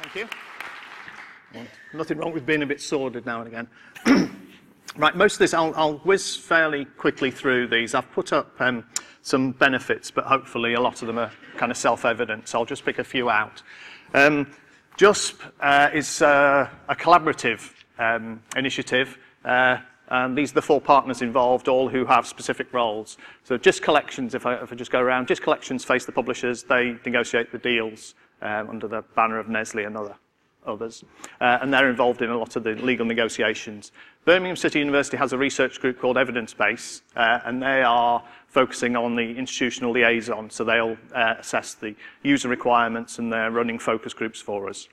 [0.00, 0.28] Thank you.
[1.92, 3.68] Nothing wrong with being a bit sordid now and again.
[4.96, 7.94] right, most of this, I'll, I'll, whiz fairly quickly through these.
[7.94, 8.84] I've put up um,
[9.20, 12.84] some benefits, but hopefully a lot of them are kind of self-evident, so I'll just
[12.84, 13.62] pick a few out.
[14.14, 14.50] Um,
[14.96, 19.18] JUSP uh, is uh, a collaborative um, initiative.
[19.44, 19.78] Uh,
[20.08, 23.16] and these are the four partners involved, all who have specific roles.
[23.44, 26.64] So JISC Collections, if I, if I just go around, JISC Collections face the publishers.
[26.64, 30.14] They negotiate the deals um, under the banner of NESLi and other,
[30.66, 31.04] others.
[31.40, 33.92] Uh, and they're involved in a lot of the legal negotiations.
[34.24, 38.96] Birmingham City University has a research group called Evidence Base, uh, and they are focusing
[38.96, 40.50] on the institutional liaison.
[40.50, 44.88] So they'll uh, assess the user requirements and they're running focus groups for us.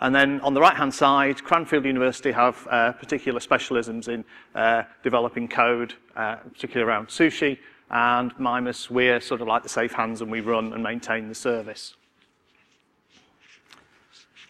[0.00, 5.48] And then on the right-hand side, Cranfield University have uh, particular specialisms in uh, developing
[5.48, 7.58] code, uh, particularly around sushi,
[7.90, 11.34] and Mimas, we're sort of like the safe hands and we run and maintain the
[11.34, 11.94] service.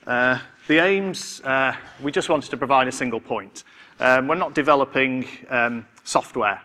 [0.06, 3.64] Uh, the aims, uh, we just wanted to provide a single point.
[4.00, 6.60] Um, we're not developing um, software.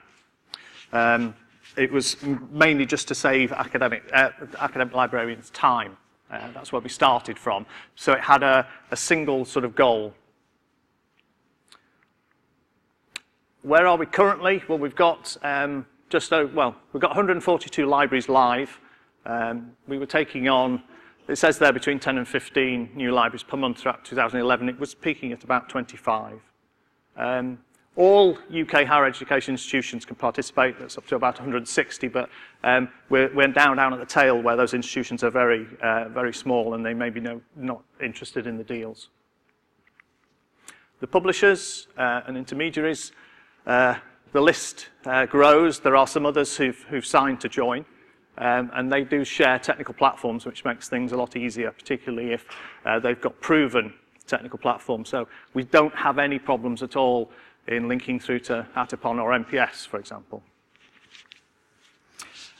[0.92, 1.34] Um,
[1.78, 2.18] it was
[2.52, 5.96] mainly just to save academic, uh, academic librarians time.
[6.30, 7.66] Uh, that's where we started from.
[7.96, 10.14] So it had a, a single sort of goal.
[13.62, 14.64] Where are we currently?
[14.68, 18.80] Well, we've got um, just well, we've got 142 libraries live.
[19.26, 20.84] Um, we were taking on,
[21.30, 24.68] it says there between 10 and 15 new libraries per month throughout 2011.
[24.68, 26.40] It was peaking at about 25.
[27.16, 27.60] Um,
[27.96, 30.80] all UK higher education institutions can participate.
[30.80, 32.30] That's up to about 160, but
[32.64, 36.34] um, we're, we're down, down at the tail where those institutions are very, uh, very
[36.34, 39.10] small and they may be no, not interested in the deals.
[41.02, 43.12] The publishers uh, and intermediaries,
[43.68, 43.96] uh,
[44.32, 45.80] the list uh, grows.
[45.80, 47.86] There are some others who've, who've signed to join.
[48.40, 52.46] Um, and they do share technical platforms, which makes things a lot easier, particularly if
[52.86, 53.94] uh, they've got proven
[54.28, 55.10] technical platforms.
[55.10, 57.30] So we don't have any problems at all
[57.68, 60.42] in linking through to Atypon or MPS, for example.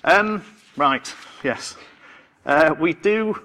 [0.04, 0.44] Um,
[0.76, 1.14] right,
[1.44, 1.78] yes.
[2.46, 3.42] Uh, we do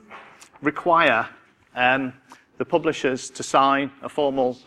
[0.61, 1.29] require
[1.77, 2.13] um,
[2.59, 4.59] the publishers to sign a formal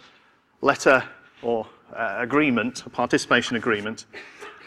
[0.61, 1.03] letter
[1.41, 4.05] or uh, agreement, a participation agreement,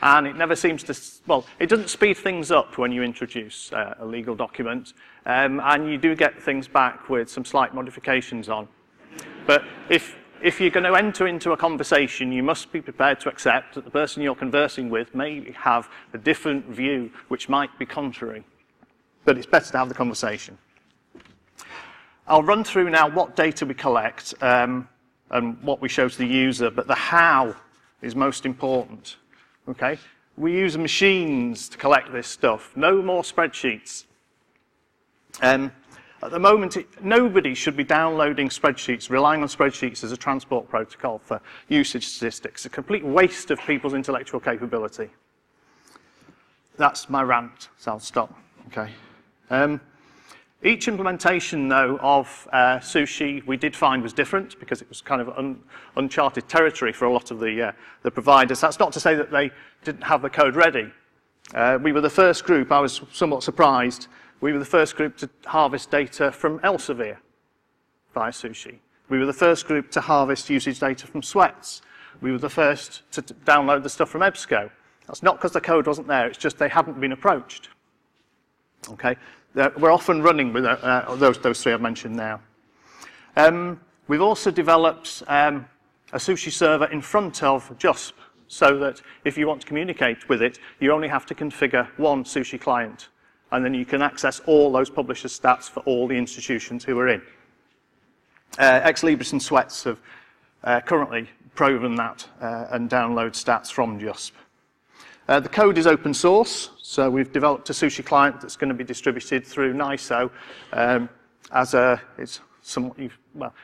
[0.03, 0.97] and it never seems to,
[1.27, 4.95] well, it doesn't speed things up when you introduce uh, a legal document,
[5.27, 8.69] um, and you do get things back with some slight modifications on.
[9.47, 13.29] But if if you're going to enter into a conversation, you must be prepared to
[13.29, 17.85] accept that the person you're conversing with may have a different view which might be
[17.85, 18.43] contrary.
[19.27, 20.57] But it's better to have the conversation.
[22.27, 24.89] I'll run through now what data we collect um,
[25.31, 27.55] and what we show to the user, but the how
[28.01, 29.17] is most important.
[29.71, 29.99] Okay?
[30.37, 32.77] We use machines to collect this stuff.
[32.77, 34.05] No more spreadsheets.
[35.43, 35.73] Um,
[36.23, 40.69] at the moment, it, nobody should be downloading spreadsheets, relying on spreadsheets as a transport
[40.69, 42.67] protocol for usage statistics.
[42.67, 45.09] A complete waste of people's intellectual capability.
[46.77, 48.35] That's my rant, so I'll stop.
[48.69, 48.91] Okay.
[49.51, 49.81] Um,
[50.63, 55.21] each implementation, though, of uh, sushi we did find was different because it was kind
[55.21, 55.61] of un
[55.97, 57.73] uncharted territory for a lot of the, uh,
[58.03, 58.61] the providers.
[58.61, 59.51] That's not to say that they
[59.85, 60.93] didn't have the code ready.
[61.55, 64.09] Uh, we were the first group, I was somewhat surprised,
[64.41, 67.17] we were the first group to harvest data from Elsevier
[68.15, 68.79] via Sushi.
[69.09, 71.83] We were the first group to harvest usage data from Swets.
[72.21, 74.71] We were the first to download the stuff from EBSCO.
[75.07, 77.71] That's not because the code wasn't there, it's just they hadn't been approached.
[78.89, 79.17] Okay,
[79.55, 82.41] we're often running with uh, uh, those, those three I've mentioned now.
[83.37, 85.67] Um, we've also developed um,
[86.13, 88.13] a sushi server in front of JUSP
[88.49, 92.25] so that if you want to communicate with it, you only have to configure one
[92.25, 93.09] sushi client
[93.53, 97.09] and then you can access all those publisher stats for all the institutions who are
[97.09, 97.23] in.
[98.59, 100.01] Uh, Ex Libris and Swets have
[100.65, 104.33] uh, currently proven that uh, and download stats from JUSP.
[105.31, 108.75] Uh, the code is open source, so we've developed a sushi client that's going to
[108.75, 110.29] be distributed through NISO
[110.73, 111.09] um,
[111.53, 112.97] as a, it's somewhat,
[113.37, 113.55] well,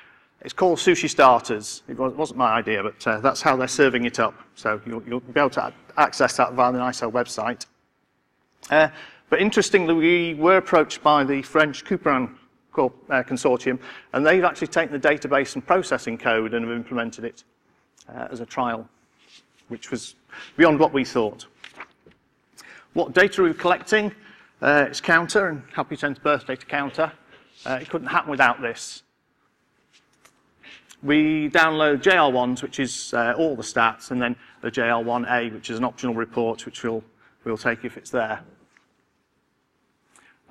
[0.43, 1.83] it's called Sushi Starters.
[1.89, 4.41] It wasn't my idea, but uh, that's how they're serving it up.
[4.55, 7.67] So you'll, you'll, be able to access that via the NISO website.
[8.71, 8.87] Uh,
[9.29, 12.33] but interestingly, we were approached by the French Couperin
[12.79, 13.81] uh, consortium,
[14.13, 17.43] and they've actually taken the database and processing code and have implemented it
[18.09, 18.89] uh, as a trial,
[19.67, 20.15] which was
[20.57, 21.47] beyond what we thought.
[22.97, 24.11] What data are we collecting?
[24.63, 27.13] Uh, it's Counter and Happy 10th birthday to Counter.
[27.67, 29.03] Uh, it couldn't happen without this.
[31.03, 35.77] We download JR1s, which is uh, all the stats, and then the JR1A, which is
[35.77, 37.05] an optional report, which we'll,
[37.45, 38.41] we'll take if it's there.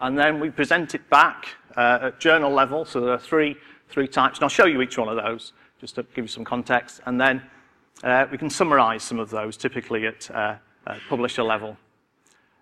[0.01, 2.85] and then we present it back uh, at journal level.
[2.85, 3.55] So there are three,
[3.89, 6.45] three types, and I'll show you each one of those just to give you some
[6.45, 7.01] context.
[7.07, 7.41] And then
[8.03, 11.75] uh, we can summarize some of those, typically at, uh, at publisher level.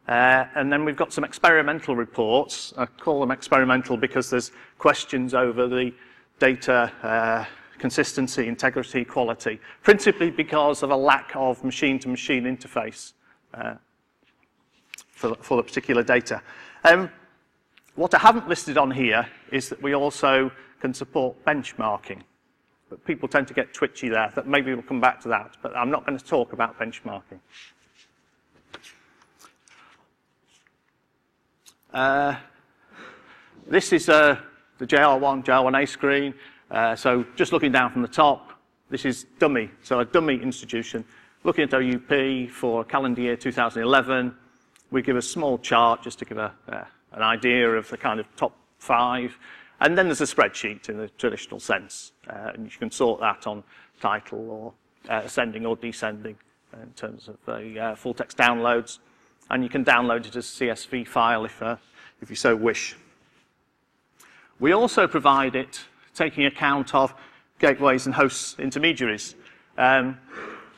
[0.07, 2.73] Uh, and then we've got some experimental reports.
[2.77, 5.93] I call them experimental because there's questions over the
[6.39, 7.45] data uh,
[7.77, 13.13] consistency, integrity, quality, principally because of a lack of machine-to-machine -machine interface
[13.53, 13.75] uh,
[15.11, 16.41] for, for the particular data.
[16.83, 17.09] Um,
[17.95, 22.21] what I haven't listed on here is that we also can support benchmarking.
[22.89, 24.31] But people tend to get twitchy there.
[24.35, 27.39] That maybe we'll come back to that, but I'm not going to talk about benchmarking.
[31.93, 32.35] Uh,
[33.67, 34.35] this is uh,
[34.79, 36.33] the JR1, JR1A screen.
[36.71, 38.59] Uh, so just looking down from the top,
[38.89, 41.05] this is dummy, so a dummy institution.
[41.43, 44.33] Looking at OUP for calendar year 2011,
[44.89, 48.19] we give a small chart just to give a, uh, an idea of the kind
[48.19, 49.37] of top five.
[49.79, 53.45] And then there's a spreadsheet in the traditional sense, uh, and you can sort that
[53.45, 53.63] on
[54.01, 54.73] title or
[55.13, 56.37] uh, ascending or descending
[56.81, 58.97] in terms of the full text downloads.
[59.49, 61.75] And you can download it as a CSV file if, uh,
[62.21, 62.95] if you so wish.
[64.59, 65.81] We also provide it
[66.15, 67.13] taking account of
[67.59, 69.35] gateways and hosts intermediaries,
[69.77, 70.17] um,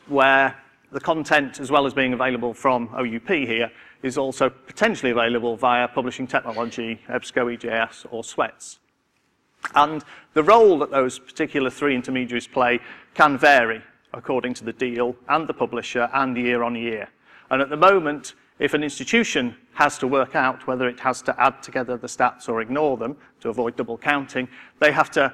[0.08, 0.56] where
[0.92, 3.70] the content, as well as being available from OUP here,
[4.02, 8.78] is also potentially available via publishing technology, EBSCO, EJS, or SWETS.
[9.74, 10.04] And
[10.34, 12.80] the role that those particular three intermediaries play
[13.14, 13.82] can vary
[14.12, 17.08] according to the deal and the publisher and year on year.
[17.50, 21.40] And at the moment, if an institution has to work out whether it has to
[21.40, 24.48] add together the stats or ignore them to avoid double counting,
[24.80, 25.32] they have to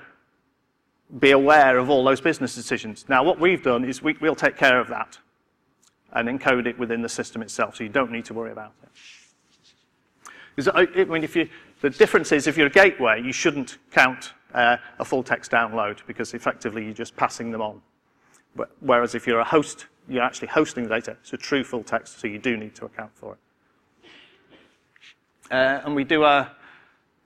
[1.18, 3.04] be aware of all those business decisions.
[3.08, 5.18] Now, what we've done is we, will take care of that
[6.12, 8.88] and encode it within the system itself, so you don't need to worry about it.
[10.74, 11.48] I mean, if you,
[11.80, 15.98] the difference is if you're a gateway, you shouldn't count uh, a full text download
[16.06, 17.80] because effectively you're just passing them on.
[18.54, 21.16] But, whereas if you're a host, you're actually hosting the data.
[21.20, 23.38] It's a true full text, so you do need to account for it.
[25.50, 26.50] Uh, and we do a,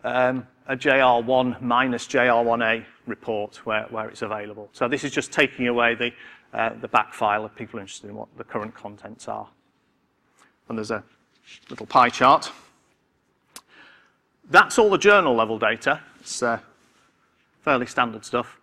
[0.05, 4.69] um, a JR1 minus JR1A report where, where it's available.
[4.73, 6.13] So this is just taking away the,
[6.53, 9.49] uh, the back file of people interested in what the current contents are.
[10.69, 11.05] And there's a
[11.71, 12.51] little pie chart.
[14.51, 16.01] That's all the journal level data.
[16.21, 16.59] It's uh,
[17.63, 18.59] fairly standard stuff.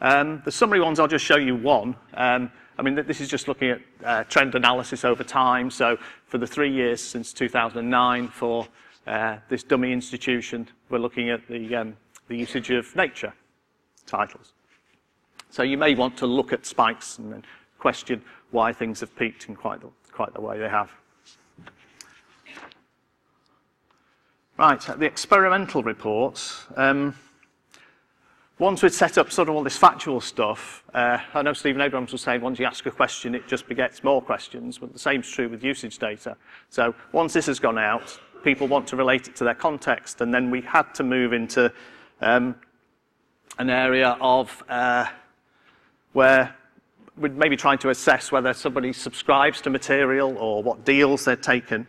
[0.00, 1.96] Um, the summary ones, I'll just show you one.
[2.14, 5.70] Um, I mean, this is just looking at uh, trend analysis over time.
[5.70, 5.96] So
[6.26, 8.68] for the three years since 2009 for
[9.06, 11.96] uh, this dummy institution, we're looking at the, um,
[12.28, 13.32] the usage of nature
[14.06, 14.52] titles.
[15.48, 17.44] So you may want to look at spikes and then
[17.78, 20.90] question why things have peaked in quite the, quite the way they have.
[24.58, 26.66] Right, the experimental reports.
[26.76, 27.14] Um,
[28.58, 32.12] once we'd set up sort of all this factual stuff, uh, I know Stephen Abrams
[32.12, 35.28] was saying once you ask a question, it just begets more questions, but the same's
[35.28, 36.36] true with usage data.
[36.70, 40.32] So once this has gone out, people want to relate it to their context, and
[40.32, 41.70] then we had to move into
[42.22, 42.54] um,
[43.58, 45.06] an area of uh,
[46.14, 46.54] where
[47.18, 51.86] we're maybe trying to assess whether somebody subscribes to material or what deals they're taken.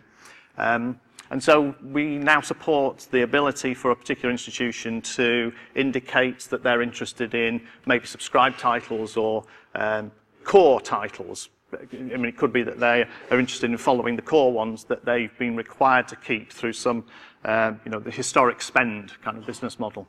[0.58, 6.64] Um, and so we now support the ability for a particular institution to indicate that
[6.64, 9.44] they're interested in maybe subscribed titles or
[9.76, 10.12] um,
[10.44, 11.50] core titles.
[11.74, 15.04] I mean, it could be that they are interested in following the core ones that
[15.04, 17.06] they've been required to keep through some,
[17.44, 20.08] um, you know, the historic spend kind of business model.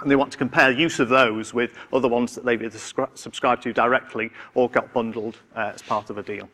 [0.00, 2.78] And they want to compare use of those with other ones that they've either
[3.14, 6.48] subscribed to directly or got bundled uh, as part of a deal.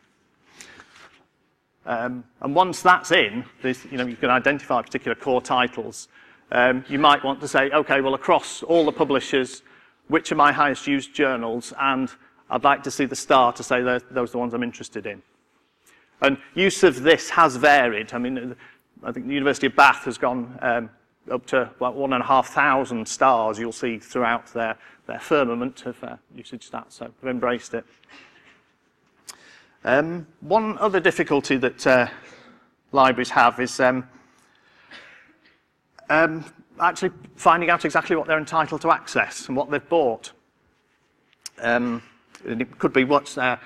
[1.85, 6.07] Um, and once that's in, this, you know, you can identify particular core titles.
[6.51, 9.61] Um, you might want to say, okay, well, across all the publishers,
[10.07, 11.73] which are my highest used journals?
[11.79, 12.09] And
[12.49, 15.21] I'd like to see the star to say those are the ones I'm interested in.
[16.21, 18.13] And use of this has varied.
[18.13, 18.55] I mean,
[19.03, 20.89] I think the University of Bath has gone um,
[21.31, 24.77] up to about one and a half thousand stars you'll see throughout their,
[25.07, 27.85] their firmament of uh, usage stats, so they've embraced it.
[29.85, 32.07] Um, one other difficulty that uh,
[32.91, 34.09] libraries have is um,
[36.09, 36.43] um,
[36.79, 40.31] actually finding out exactly what they're entitled to access and what they've bought.
[41.59, 42.01] Um,
[42.47, 43.57] and it could be what's, uh,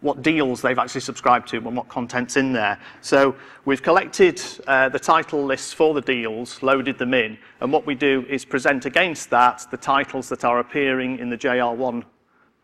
[0.00, 2.80] what deals they've actually subscribed to and what content's in there.
[3.00, 7.86] So we've collected uh, the title lists for the deals, loaded them in, and what
[7.86, 12.02] we do is present against that the titles that are appearing in the JR1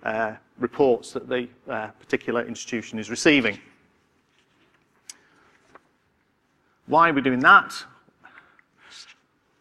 [0.04, 3.58] uh, reports that the uh, particular institution is receiving.
[6.87, 7.75] Why are we doing that?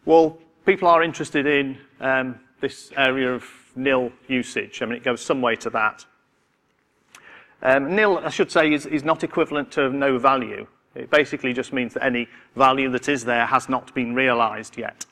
[0.04, 4.82] Well, people are interested in um, this area of nil usage.
[4.82, 6.04] I mean, it goes some way to that.
[7.62, 10.66] Um, nil, I should say, is, is not equivalent to no value.
[10.94, 15.06] It basically just means that any value that is there has not been realized yet.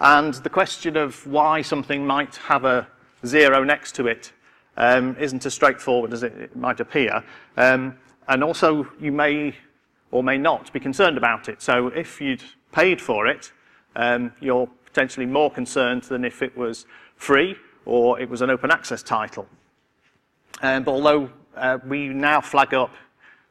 [0.00, 2.88] And the question of why something might have a
[3.26, 4.32] zero next to it
[4.76, 7.22] um, isn't as straightforward as it, it might appear.
[7.56, 7.96] Um,
[8.28, 9.54] and also, you may
[10.10, 11.60] or may not be concerned about it.
[11.60, 13.52] So if you'd paid for it,
[13.96, 16.86] um, you're potentially more concerned than if it was
[17.16, 19.46] free or it was an open access title.
[20.60, 22.94] Um, but although uh, we now flag up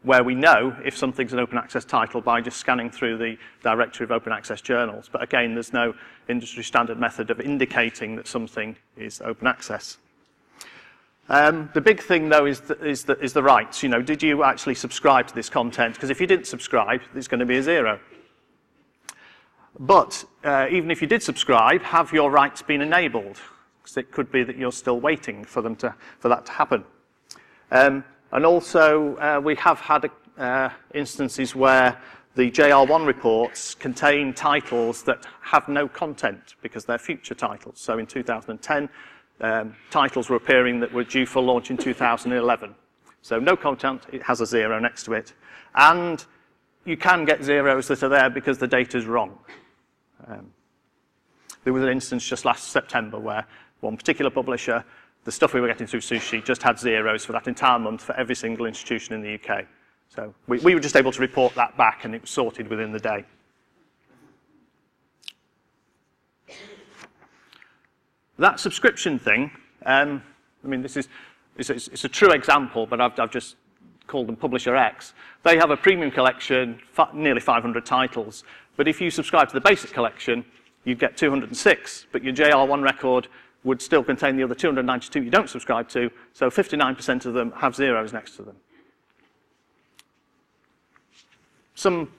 [0.04, 4.04] where we know if something's an open access title by just scanning through the directory
[4.04, 5.10] of open access journals.
[5.12, 5.94] But again, there's no
[6.28, 9.98] industry standard method of indicating that something is open access.
[11.30, 13.84] Um, the big thing, though, is the, is, the, is the rights.
[13.84, 15.94] You know, did you actually subscribe to this content?
[15.94, 18.00] Because if you didn't subscribe, it's going to be a zero.
[19.80, 23.40] But uh, even if you did subscribe, have your rights been enabled?
[23.82, 26.84] Because it could be that you're still waiting for, them to, for that to happen.
[27.72, 32.00] Um, and also, uh, we have had uh, instances where
[32.36, 37.80] the JR1 reports contain titles that have no content because they're future titles.
[37.80, 38.90] So in 2010,
[39.42, 42.74] um, titles were appearing that were due for launch in 2011.
[43.22, 45.34] So no content, it has a zero next to it.
[45.76, 46.24] And
[46.86, 49.38] you can get zeros that are there because the data is wrong.
[50.28, 50.52] Um,
[51.64, 53.46] there was an instance just last September where
[53.82, 54.86] one particular publisher
[55.24, 58.16] the stuff we were getting through Sushi just had zeros for that entire month for
[58.16, 59.66] every single institution in the UK.
[60.10, 62.92] So we, we were just able to report that back and it was sorted within
[62.92, 63.24] the day.
[68.38, 69.52] That subscription thing,
[69.86, 70.24] um,
[70.64, 71.08] I mean, this is
[71.58, 73.56] it's, it's, it's a true example, but I've, I've, just
[74.08, 75.14] called them Publisher X.
[75.44, 76.80] They have a premium collection,
[77.14, 78.44] nearly 500 titles.
[78.76, 80.44] But if you subscribe to the basic collection,
[80.84, 82.08] you'd get 206.
[82.12, 83.28] But your JR1 record
[83.64, 87.76] would still contain the other 292 you don't subscribe to, so 59% of them have
[87.76, 88.56] zeros next to them.
[91.76, 92.12] Some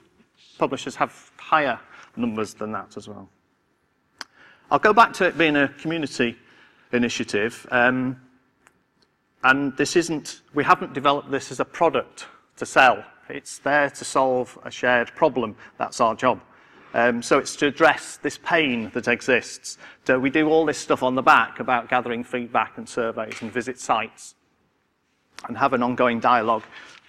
[0.57, 1.79] publishers have higher
[2.15, 3.29] numbers than that as well.
[4.71, 6.37] I'll go back to it being a community
[6.91, 7.67] initiative.
[7.71, 8.19] Um,
[9.43, 13.03] and this isn't, we haven't developed this as a product to sell.
[13.29, 15.55] It's there to solve a shared problem.
[15.77, 16.41] That's our job.
[16.93, 19.77] Um, so it's to address this pain that exists.
[20.05, 23.51] So we do all this stuff on the back about gathering feedback and surveys and
[23.51, 24.35] visit sites
[25.47, 26.63] and have an ongoing dialogue.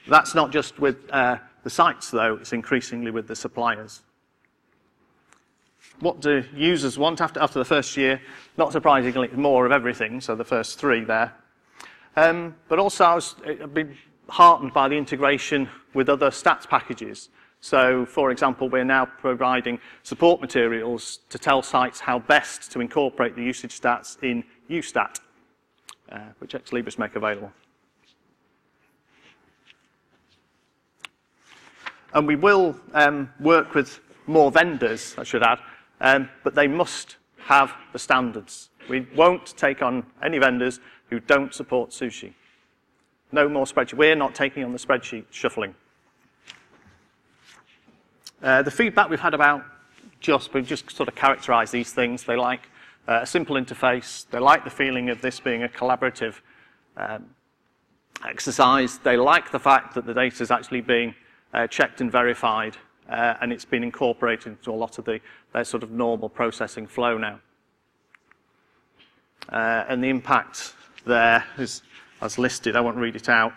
[0.09, 4.03] That's not just with uh, the sites, though, it's increasingly with the suppliers.
[6.01, 8.21] What do users want after, after the first year?
[8.57, 11.33] Not surprisingly, more of everything, so the first three there.
[12.17, 13.97] Um, but also, I was, I've been
[14.29, 17.29] heartened by the integration with other stats packages.
[17.65, 23.37] So, for example, we're now providing support materials to tell sites how best to incorporate
[23.37, 25.21] the usage stats in UStat,
[26.13, 27.51] uh, which Ex Libris make available.
[32.13, 35.59] And we will um, work with more vendors, I should add,
[36.03, 38.69] um, but they must have the standards.
[38.91, 42.35] We won't take on any vendors who don't support sushi.
[43.33, 43.95] No more spreadsheet.
[43.95, 45.75] We're not taking on the spreadsheet shuffling.
[48.45, 49.65] Uh, the feedback we've had about
[50.21, 52.25] just, we've just sort of characterized these things.
[52.25, 52.69] They like
[53.09, 54.27] uh, a simple interface.
[54.29, 56.35] They like the feeling of this being a collaborative
[56.99, 57.25] um,
[58.23, 58.99] exercise.
[58.99, 61.15] They like the fact that the data is actually being
[61.55, 62.77] uh, checked and verified,
[63.09, 65.21] uh, and it's been incorporated into a lot of the,
[65.55, 67.41] their sort of normal processing flow now.
[69.49, 70.75] Uh, and the impact
[71.07, 71.81] there is
[72.21, 72.77] as listed.
[72.77, 73.55] I won't read it out.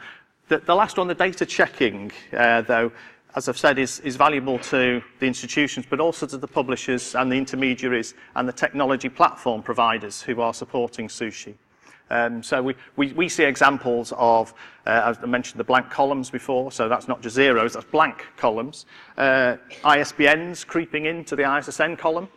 [0.48, 2.90] The, the last one, the data checking, uh, though,
[3.36, 7.32] as I've said, is, is valuable to the institutions, but also to the publishers and
[7.32, 11.56] the intermediaries and the technology platform providers who are supporting sushi.
[12.10, 14.54] Um, so we, we, we see examples of,
[14.86, 18.26] uh, as I mentioned, the blank columns before, so that's not just zeros, that's blank
[18.38, 18.86] columns.
[19.18, 22.30] Uh, ISBNs creeping into the ISSN column.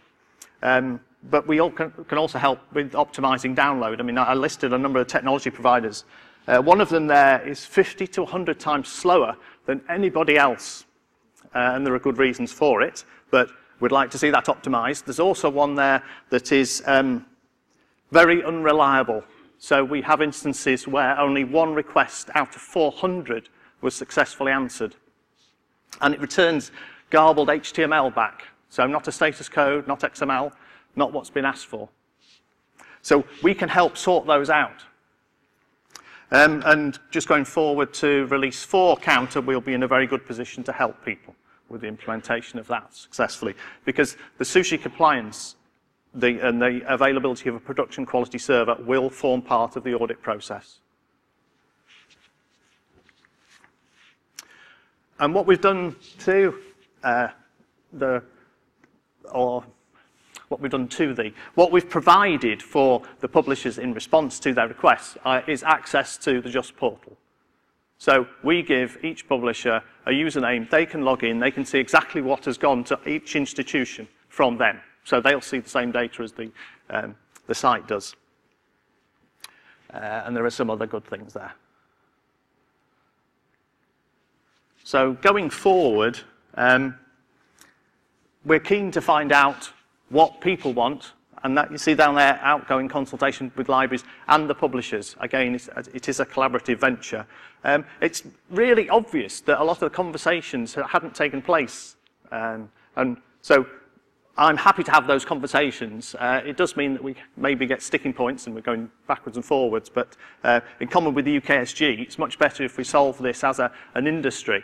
[0.63, 4.01] Um, but we all can, can also help with optimizing download.
[4.01, 6.05] I mean, I listed a number of technology providers.
[6.49, 9.37] Uh, one of them there is 50 to 100 times slower
[9.67, 10.85] than anybody else
[11.55, 13.51] uh, and there are good reasons for it, but
[13.81, 15.05] we'd like to see that optimized.
[15.05, 17.27] There's also one there that is um,
[18.11, 19.25] very unreliable.
[19.59, 23.49] So we have instances where only one request out of 400
[23.81, 24.97] was successfully answered.
[26.01, 26.71] And it returns
[27.11, 28.45] garbled HTML back.
[28.69, 30.53] So not a status code, not XML,
[30.97, 31.89] not what's been asked for.
[33.03, 34.85] So we can help sort those out.
[36.33, 40.25] Um, and just going forward to release 4 counter, we'll be in a very good
[40.27, 41.35] position to help people
[41.69, 43.55] with the implementation of that successfully.
[43.85, 45.57] Because the sushi compliance
[46.15, 50.21] the, and the availability of a production quality server will form part of the audit
[50.23, 50.79] process.
[55.19, 56.59] And what we've done to
[57.05, 57.29] uh,
[57.93, 58.23] the,
[59.31, 59.65] or
[60.51, 64.67] what we've done to the, what we've provided for the publishers in response to their
[64.67, 67.17] requests uh, is access to the JUSP portal.
[67.99, 72.21] So we give each publisher a username, they can log in, they can see exactly
[72.21, 74.81] what has gone to each institution from them.
[75.05, 76.51] So they'll see the same data as the,
[76.91, 77.15] um,
[77.47, 78.17] the site does.
[79.95, 81.53] Uh, and there are some other good things there.
[84.83, 86.19] So going forward,
[86.55, 86.97] um,
[88.45, 89.71] we're keen to find out
[90.11, 91.13] what people want,
[91.43, 95.17] and that you see down there, outgoing consultation with libraries and the publishers.
[95.21, 97.27] Again, it's, it is a collaborative venture.
[97.65, 101.97] Um, it's really obvious that a lot of the conversations hadn't taken place.
[102.31, 103.67] Um, and so
[104.37, 106.15] I'm happy to have those conversations.
[106.19, 109.45] Uh, it does mean that we maybe get sticking points and we're going backwards and
[109.45, 113.45] forwards, but uh, in common with the UKSG, it's much better if we solve this
[113.45, 114.63] as a, an industry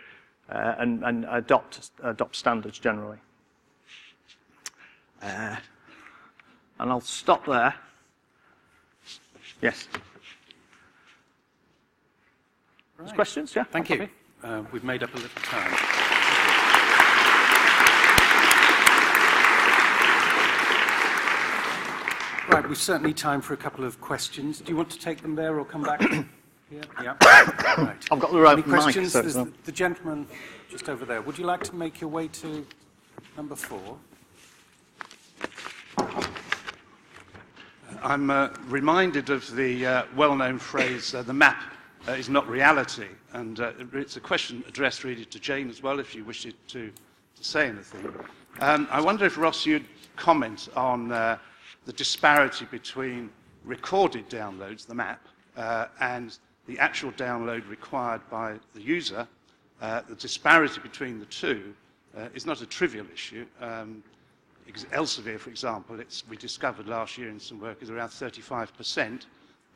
[0.50, 3.18] uh, and, and adopt, adopt standards generally.
[5.26, 5.56] Uh,
[6.78, 7.74] and I'll stop there.
[9.60, 9.88] Yes.
[12.96, 13.14] Right.
[13.14, 13.54] questions?
[13.56, 13.64] Yeah.
[13.64, 14.08] Thank you.
[14.42, 15.72] Uh, we've made up a little time.
[22.48, 24.60] Right, we've certainly time for a couple of questions.
[24.60, 26.02] Do you want to take them there or come back?
[26.68, 26.82] Yeah.
[27.00, 27.14] yeah.
[27.78, 28.04] right.
[28.10, 29.14] I've got the right Any questions?
[29.14, 30.26] Mic, so the gentleman
[30.68, 31.22] just over there.
[31.22, 32.66] Would you like to make your way to
[33.36, 33.96] number four?
[38.06, 41.60] I'm uh, reminded of the uh, well-known phrase, uh, the map
[42.06, 43.08] uh, is not reality.
[43.32, 46.52] And uh, it's a question addressed really to Jane as well, if you wish to,
[46.68, 46.92] to
[47.40, 48.14] say anything.
[48.60, 51.38] Um, I wonder if, Ross, you'd comment on uh,
[51.84, 53.28] the disparity between
[53.64, 55.26] recorded downloads, the map,
[56.00, 56.38] and
[56.68, 59.26] the actual download required by the user,
[59.80, 61.74] the disparity between the two
[62.36, 63.46] is not a trivial issue.
[63.60, 64.04] Um,
[64.74, 65.98] Elsevier, for example,
[66.28, 69.26] we discovered last year in some work is around 35%.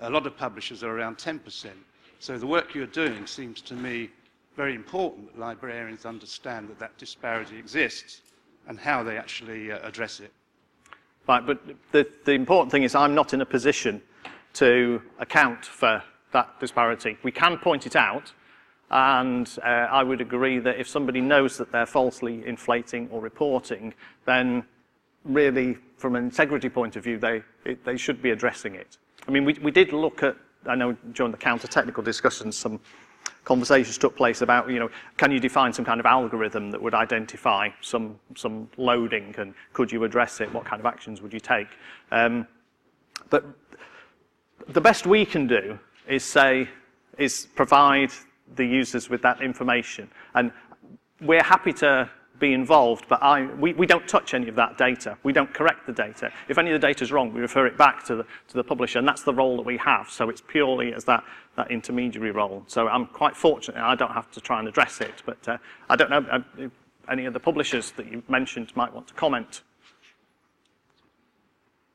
[0.01, 1.71] A lot of publishers are around 10%.
[2.19, 4.11] So the work you're doing seems to me
[4.57, 8.23] very important that librarians understand that that disparity exists
[8.69, 10.33] and how they actually uh, address it.
[11.29, 11.61] Right, but
[11.93, 14.03] the, the important thing is I'm not in a position
[14.55, 17.17] to account for that disparity.
[17.23, 18.33] We can point it out,
[18.91, 23.95] and uh, I would agree that if somebody knows that they're falsely inflating or reporting,
[24.27, 24.65] then
[25.25, 28.97] really, from an integrity point of view, they, it, they should be addressing it.
[29.29, 32.81] I mean, we, we did look at, I know during the counter-technical discussions, some
[33.45, 36.95] conversations took place about, you know, can you define some kind of algorithm that would
[36.95, 40.53] identify some, some loading and could you address it?
[40.53, 41.69] What kind of actions would you take?
[42.13, 42.47] Um,
[43.29, 43.45] but
[44.69, 46.69] the best we can do is say,
[47.19, 48.11] is provide
[48.57, 50.11] the users with that information.
[50.35, 50.53] And
[51.21, 55.17] we're happy to be involved, but I, we, we don't touch any of that data.
[55.23, 56.33] We don't correct the data.
[56.49, 58.65] If any of the data is wrong, we refer it back to the, to the
[58.65, 60.11] publisher, and that's the role that we have.
[60.11, 61.23] So it's purely as that,
[61.57, 62.65] that intermediary role.
[62.67, 65.97] So I'm quite fortunate I don't have to try and address it, but uh, I
[65.97, 66.73] don't know uh, if
[67.09, 69.63] any of the publishers that you mentioned might want to comment.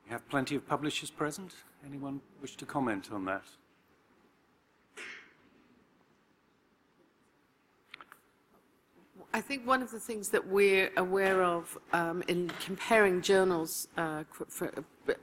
[0.06, 1.52] We have plenty of publishers present.
[1.84, 3.44] Anyone wish to comment on that?
[9.36, 14.24] I think one of the things that we're aware of um, in comparing journals uh,
[14.32, 14.70] for,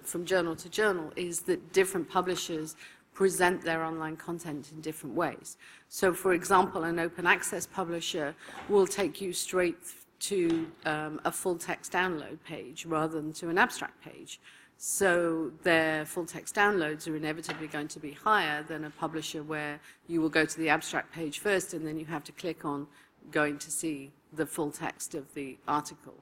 [0.04, 2.76] from journal to journal is that different publishers
[3.16, 5.58] present their online content in different ways.
[5.90, 8.36] So, for example, an open access publisher
[8.70, 9.78] will take you straight
[10.20, 14.40] to um, a full text download page rather than to an abstract page.
[14.78, 19.80] So their full text downloads are inevitably going to be higher than a publisher where
[20.08, 22.86] you will go to the abstract page first and then you have to click on
[23.32, 26.16] going to see the full text of the article.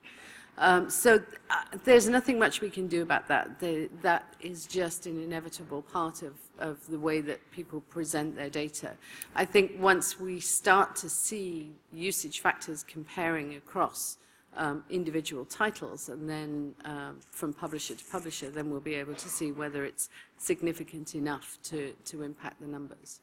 [0.57, 3.59] Um, so uh, there's nothing much we can do about that.
[3.59, 8.49] The, that is just an inevitable part of, of the way that people present their
[8.49, 8.91] data.
[9.33, 14.17] I think once we start to see usage factors comparing across
[14.57, 19.29] um, individual titles and then um, from publisher to publisher, then we'll be able to
[19.29, 23.21] see whether it's significant enough to, to impact the numbers.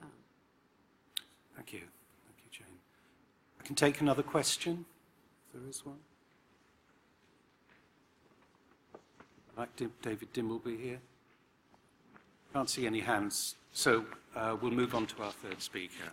[0.00, 0.08] Um.
[1.56, 1.80] Thank you.
[3.62, 4.84] I can take another question,
[5.46, 5.98] if there is one.
[9.56, 10.98] Like David Dimbleby here.
[12.52, 16.10] Can't see any hands, so uh, we'll move on to our third speaker.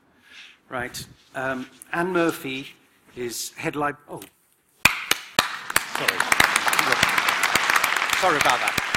[0.70, 1.04] Right.
[1.34, 2.68] Um, Anne Murphy
[3.16, 3.98] is headline.
[4.08, 4.22] Oh,
[5.98, 6.20] sorry.
[8.22, 8.89] Sorry about that.